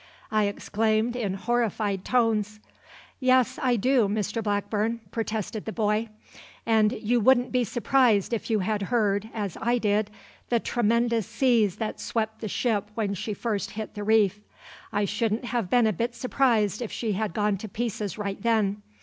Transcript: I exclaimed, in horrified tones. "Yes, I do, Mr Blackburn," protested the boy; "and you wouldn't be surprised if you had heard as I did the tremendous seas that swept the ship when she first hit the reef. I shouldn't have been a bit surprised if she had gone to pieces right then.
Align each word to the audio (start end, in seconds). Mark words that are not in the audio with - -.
I 0.31 0.45
exclaimed, 0.45 1.15
in 1.15 1.35
horrified 1.35 2.03
tones. 2.03 2.59
"Yes, 3.19 3.59
I 3.61 3.75
do, 3.75 4.07
Mr 4.07 4.41
Blackburn," 4.41 4.99
protested 5.11 5.65
the 5.65 5.71
boy; 5.71 6.09
"and 6.65 6.93
you 6.93 7.19
wouldn't 7.19 7.51
be 7.51 7.63
surprised 7.63 8.33
if 8.33 8.49
you 8.49 8.61
had 8.61 8.81
heard 8.81 9.29
as 9.31 9.59
I 9.61 9.77
did 9.77 10.09
the 10.49 10.59
tremendous 10.59 11.27
seas 11.27 11.75
that 11.75 11.99
swept 11.99 12.41
the 12.41 12.47
ship 12.47 12.89
when 12.95 13.13
she 13.13 13.35
first 13.35 13.69
hit 13.77 13.93
the 13.93 14.03
reef. 14.03 14.39
I 14.91 15.05
shouldn't 15.05 15.45
have 15.45 15.69
been 15.69 15.85
a 15.85 15.93
bit 15.93 16.15
surprised 16.15 16.81
if 16.81 16.91
she 16.91 17.11
had 17.11 17.35
gone 17.35 17.57
to 17.57 17.69
pieces 17.69 18.17
right 18.17 18.41
then. 18.41 18.81